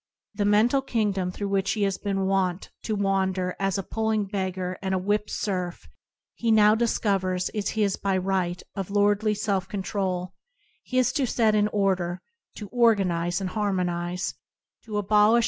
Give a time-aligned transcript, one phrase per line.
[0.33, 4.75] The mental kingdom through which he has been wont to wander as a puling beggar
[4.81, 5.87] and a whipped serf,
[6.33, 10.31] he now discovers is his by right of lordly self con trol—
[10.83, 12.19] his to set in order,
[12.55, 14.33] to organize and harmonize,
[14.85, 15.39] to abolish.